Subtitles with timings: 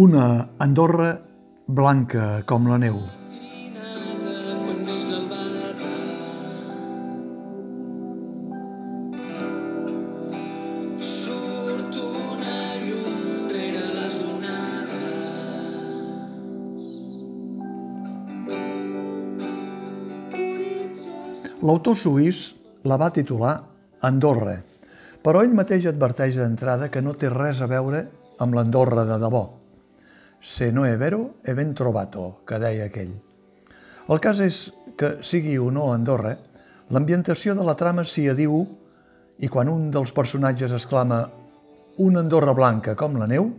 [0.00, 1.10] Una Andorra
[1.66, 2.94] blanca com la neu.
[21.60, 22.54] L'autor suís
[22.88, 23.54] la va titular
[24.00, 24.56] Andorra,
[25.20, 28.06] però ell mateix adverteix d'entrada que no té res a veure
[28.40, 29.59] amb l'Andorra de debò.
[30.40, 33.12] Se no è vero, è ben trovato, que deia aquell.
[34.08, 36.32] El cas és que, sigui o no Andorra,
[36.90, 38.62] l'ambientació de la trama s'hi adiu
[39.40, 41.20] i quan un dels personatges exclama
[42.00, 43.52] una Andorra blanca com la neu,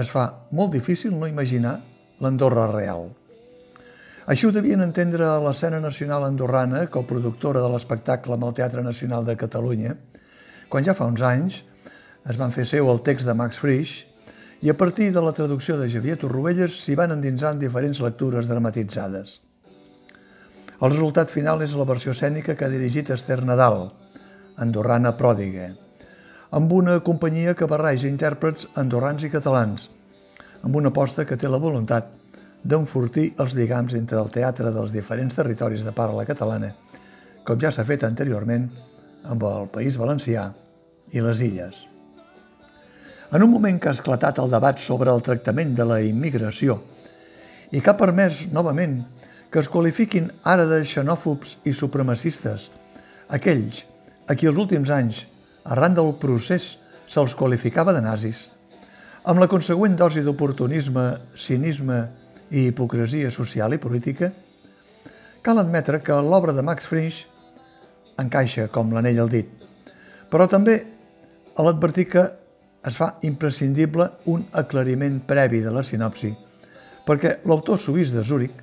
[0.00, 0.24] es fa
[0.56, 1.76] molt difícil no imaginar
[2.24, 3.10] l'Andorra real.
[4.28, 9.24] Així ho devien entendre a l'escena nacional andorrana, coproductora de l'espectacle amb el Teatre Nacional
[9.24, 9.94] de Catalunya,
[10.68, 11.62] quan ja fa uns anys
[12.28, 14.07] es van fer seu el text de Max Frisch
[14.60, 18.48] i a partir de la traducció de Javier Torrovelles s'hi van endinsar en diferents lectures
[18.50, 19.38] dramatitzades.
[20.78, 23.88] El resultat final és la versió escènica que ha dirigit Esther Nadal,
[24.58, 25.72] andorrana pròdiga,
[26.50, 29.88] amb una companyia que barreja intèrprets andorrans i catalans,
[30.62, 32.10] amb una aposta que té la voluntat
[32.64, 36.72] d'enfortir els lligams entre el teatre dels diferents territoris de parla catalana,
[37.46, 38.66] com ja s'ha fet anteriorment
[39.22, 40.50] amb el País Valencià
[41.14, 41.86] i les Illes.
[43.28, 46.78] En un moment que ha esclatat el debat sobre el tractament de la immigració
[47.68, 49.02] i que ha permès, novament,
[49.52, 52.70] que es qualifiquin ara de xenòfobs i supremacistes
[53.28, 53.82] aquells
[54.28, 55.26] a qui els últims anys,
[55.68, 58.46] arran del procés, se'ls qualificava de nazis,
[59.28, 61.04] amb la consegüent dosi d'oportunisme,
[61.36, 62.00] cinisme
[62.48, 64.32] i hipocresia social i política,
[65.44, 67.26] cal admetre que l'obra de Max Frisch
[68.20, 69.48] encaixa com l'anell al dit,
[70.32, 70.80] però també
[71.56, 72.24] a l'advertir que
[72.86, 76.30] es fa imprescindible un aclariment previ de la sinopsi,
[77.06, 78.54] perquè l'autor suís de Zúrich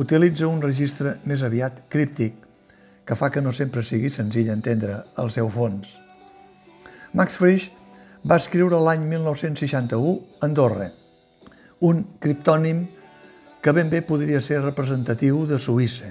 [0.00, 2.40] utilitza un registre més aviat críptic
[3.04, 5.86] que fa que no sempre sigui senzill entendre el seu fons.
[7.14, 7.70] Max Frisch
[8.26, 10.90] va escriure l'any 1961 Andorra,
[11.84, 12.86] un criptònim
[13.64, 16.10] que ben bé podria ser representatiu de Suïssa.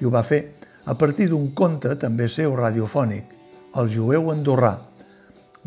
[0.00, 0.40] I ho va fer
[0.88, 3.36] a partir d'un conte també seu radiofònic,
[3.78, 4.78] El jueu andorrà,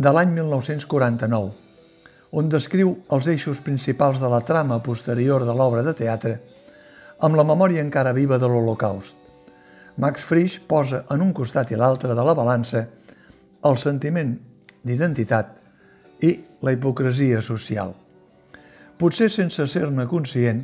[0.02, 1.50] de l'any 1949,
[2.34, 6.32] on descriu els eixos principals de la trama posterior de l'obra de teatre
[7.28, 9.14] amb la memòria encara viva de l'Holocaust.
[10.02, 12.82] Max Frisch posa en un costat i l'altre de la balança
[13.70, 14.32] el sentiment
[14.82, 15.54] d'identitat
[16.26, 16.34] i
[16.66, 17.94] la hipocresia social.
[18.98, 20.64] Potser sense ser-ne conscient,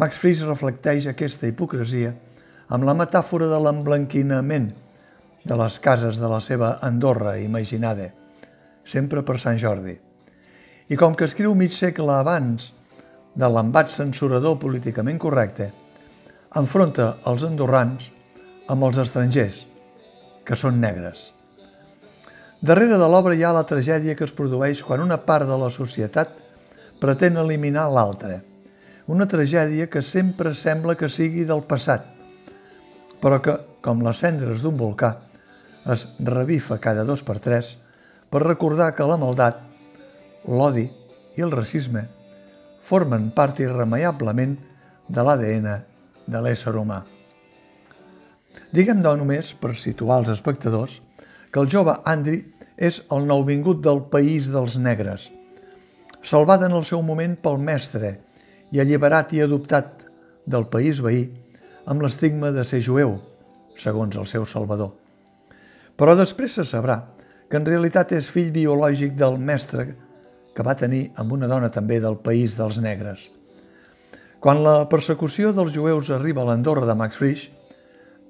[0.00, 2.14] Max Frisch reflecteix aquesta hipocresia
[2.72, 4.72] amb la metàfora de l'emblanquinament
[5.44, 8.14] de les cases de la seva Andorra imaginada,
[8.84, 9.96] sempre per Sant Jordi.
[10.88, 12.72] I com que escriu mig segle abans
[13.34, 15.70] de l'embat censurador políticament correcte,
[16.58, 18.10] enfronta els andorrans
[18.68, 19.66] amb els estrangers,
[20.44, 21.30] que són negres.
[22.62, 25.70] Darrere de l'obra hi ha la tragèdia que es produeix quan una part de la
[25.72, 26.36] societat
[27.02, 28.42] pretén eliminar l'altra–
[29.06, 32.06] una tragèdia que sempre sembla que sigui del passat,
[33.22, 35.16] però que, com les cendres d'un volcà,
[35.90, 37.76] es revifa cada dos per tres
[38.32, 39.58] per recordar que la maldat,
[40.48, 40.86] l'odi
[41.36, 42.06] i el racisme
[42.82, 44.56] formen part irremeiablement
[45.12, 45.68] de l'ADN
[46.32, 47.02] de l'ésser humà.
[48.72, 50.98] Diguem, doncs, només, per situar els espectadors,
[51.52, 52.40] que el jove Andri
[52.80, 55.28] és el nouvingut del país dels negres,
[56.24, 58.16] salvat en el seu moment pel mestre
[58.72, 60.06] i alliberat i adoptat
[60.48, 61.26] del país veí
[61.84, 63.18] amb l'estigma de ser jueu,
[63.76, 64.94] segons el seu salvador.
[65.98, 67.02] Però després se sabrà
[67.52, 69.82] que en realitat és fill biològic del mestre
[70.56, 73.26] que va tenir amb una dona també del país dels negres.
[74.40, 77.50] Quan la persecució dels jueus arriba a l'Andorra de Max Frisch,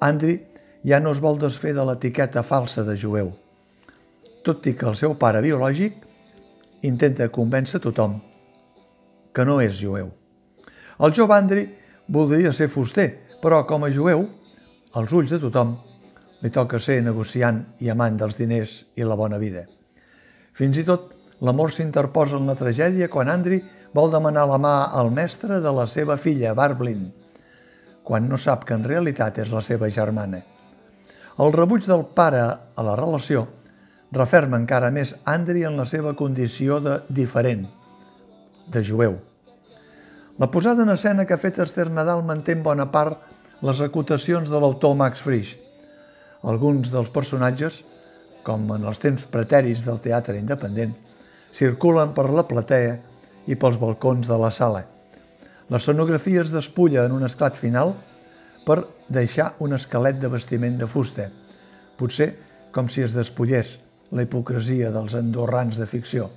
[0.03, 0.41] Andri
[0.83, 3.31] ja no es vol desfer de l'etiqueta falsa de jueu,
[4.43, 6.03] tot i que el seu pare biològic
[6.91, 8.19] intenta convèncer tothom
[9.31, 10.11] que no és jueu.
[10.99, 11.69] El jove Andri
[12.11, 13.07] voldria ser fuster,
[13.39, 14.27] però com a jueu,
[14.99, 15.77] als ulls de tothom,
[16.43, 19.65] li toca ser negociant i amant dels diners i la bona vida.
[20.53, 23.63] Fins i tot, l'amor s'interposa en la tragèdia quan Andri
[23.95, 27.11] vol demanar la mà al mestre de la seva filla, Barblin,
[28.03, 30.43] quan no sap que en realitat és la seva germana.
[31.39, 33.47] El rebuig del pare a la relació
[34.13, 37.65] referma encara més Andri en la seva condició de diferent,
[38.69, 39.17] de jueu.
[40.39, 43.31] La posada en escena que ha fet Esther Nadal manté en bona part
[43.63, 45.62] les acotacions de l'autor Max Frisch.
[46.43, 47.83] Alguns dels personatges,
[48.43, 50.95] com en els temps pretèris del teatre independent,
[51.55, 52.97] circulen per la platea
[53.47, 54.83] i pels balcons de la sala.
[55.71, 57.95] L'escenografia es despulla en un esclat final
[58.67, 61.29] per deixar un esquelet de vestiment de fusta,
[61.99, 62.33] potser
[62.75, 63.79] com si es despullés
[64.13, 66.29] la hipocresia dels andorrans de ficció.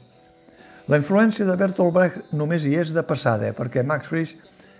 [0.87, 4.35] La influència de Bertolt Brecht només hi és de passada, perquè Max Frisch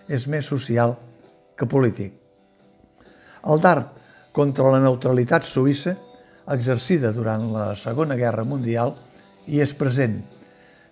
[0.08, 0.94] és més social
[1.58, 2.14] que polític.
[3.46, 3.95] El dart
[4.36, 5.94] contra la neutralitat suïssa,
[6.52, 8.92] exercida durant la Segona Guerra Mundial,
[9.48, 10.18] hi és present,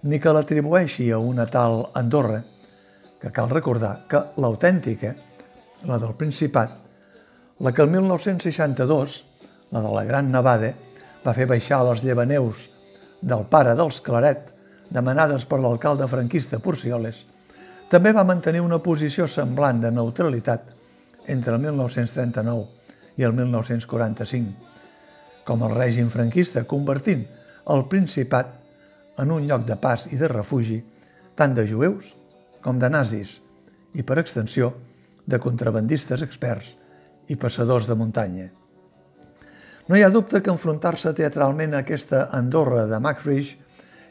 [0.08, 2.40] ni que l'atribueixi a una tal Andorra,
[3.20, 5.12] que cal recordar que l'autèntica,
[5.90, 6.78] la del Principat,
[7.60, 9.18] la que el 1962,
[9.76, 10.72] la de la Gran Nevada,
[11.24, 12.70] va fer baixar les llevaneus
[13.20, 14.54] del pare dels Claret,
[14.88, 17.26] demanades per l'alcalde franquista Porcioles,
[17.92, 20.72] també va mantenir una posició semblant de neutralitat
[21.28, 22.83] entre el 1939
[23.18, 24.54] i el 1945,
[25.46, 27.26] com el règim franquista convertint
[27.74, 28.56] el Principat
[29.22, 30.80] en un lloc de pas i de refugi
[31.38, 32.14] tant de jueus
[32.64, 33.38] com de nazis
[33.94, 34.74] i, per extensió,
[35.26, 36.74] de contrabandistes experts
[37.32, 38.50] i passadors de muntanya.
[39.88, 43.56] No hi ha dubte que enfrontar-se teatralment a aquesta Andorra de Max Frisch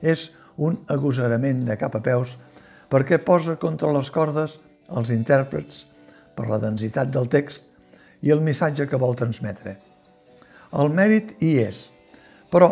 [0.00, 2.36] és un agosarament de cap a peus
[2.92, 4.58] perquè posa contra les cordes
[4.92, 5.86] els intèrprets
[6.36, 7.71] per la densitat del text
[8.22, 9.76] i el missatge que vol transmetre.
[10.78, 11.88] El mèrit hi és,
[12.50, 12.70] però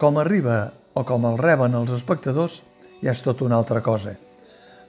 [0.00, 2.62] com arriba o com el reben els espectadors
[3.02, 4.16] ja és tot una altra cosa.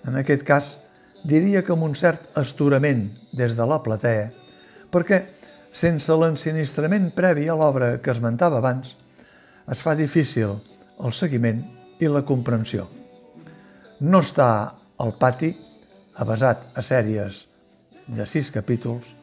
[0.08, 0.78] En aquest cas,
[1.24, 4.30] diria que amb un cert asturament des de la platea,
[4.90, 5.22] perquè
[5.76, 8.96] sense l'ensinistrament previ a l'obra que esmentava abans,
[9.70, 10.58] es fa difícil
[10.98, 11.62] el seguiment
[12.02, 12.88] i la comprensió.
[14.00, 14.50] No està
[15.00, 15.52] al pati,
[16.20, 17.46] avasat a sèries
[18.10, 19.19] de sis capítols,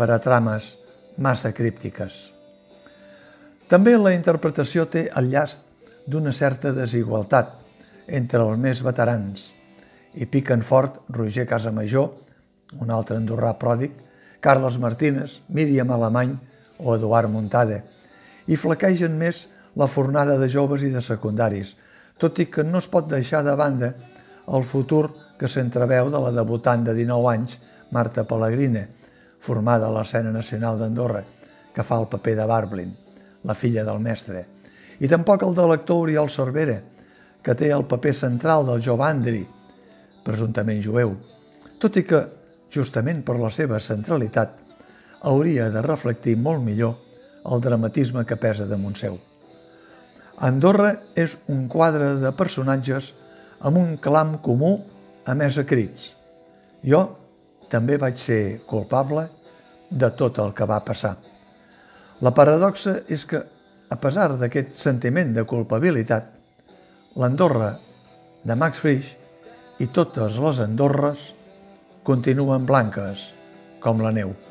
[0.00, 0.78] per a trames
[1.20, 2.30] massa críptiques.
[3.68, 5.66] També la interpretació té el llast
[6.08, 7.52] d'una certa desigualtat
[8.08, 9.50] entre els més veterans.
[10.10, 12.08] i piquen fort Roger Casamajor,
[12.82, 13.92] un altre andorrà pròdic,
[14.40, 16.32] Carles Martínez, Míriam Alemany
[16.78, 17.84] o Eduard Montada,
[18.48, 19.44] i flaquegen més
[19.76, 21.76] la fornada de joves i de secundaris,
[22.18, 23.92] tot i que no es pot deixar de banda
[24.48, 27.60] el futur que s'entreveu de la debutant de 19 anys,
[27.92, 28.88] Marta Pellegrina,
[29.40, 31.24] formada a l'escena nacional d'Andorra,
[31.74, 32.90] que fa el paper de Barblin,
[33.48, 34.44] la filla del mestre,
[35.00, 36.80] i tampoc el de l'actor Oriol Cervera,
[37.40, 39.46] que té el paper central del Jovandri,
[40.24, 41.14] presumptament jueu,
[41.80, 42.20] tot i que
[42.70, 44.52] justament per la seva centralitat,
[45.26, 46.96] hauria de reflectir molt millor
[47.50, 49.18] el dramatisme que pesa damunt seu.
[50.40, 53.12] Andorra és un quadre de personatges
[53.60, 54.78] amb un clam comú
[55.28, 56.14] a més a crits.
[56.84, 57.02] Jo
[57.70, 59.28] també vaig ser culpable
[59.90, 61.14] de tot el que va passar.
[62.20, 63.40] La paradoxa és que,
[63.90, 66.28] a pesar d'aquest sentiment de culpabilitat,
[67.16, 67.72] l'Andorra
[68.44, 69.16] de Max Frisch
[69.82, 71.30] i totes les Andorres
[72.06, 73.30] continuen blanques
[73.80, 74.49] com la neu.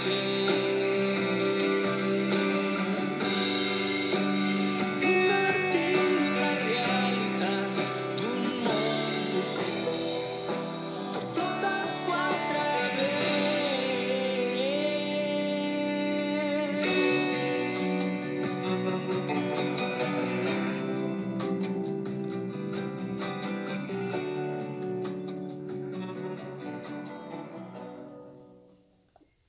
[0.00, 0.39] see.